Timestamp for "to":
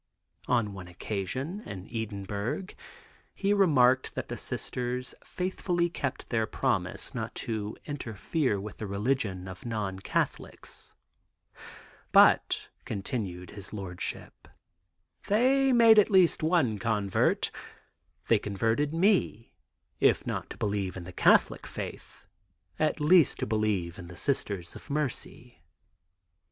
7.35-7.77, 20.49-20.57, 23.37-23.45